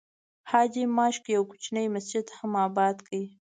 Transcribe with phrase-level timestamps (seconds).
[0.49, 3.23] حاجي ماشک یو کوچنی مسجد هم آباد کړی.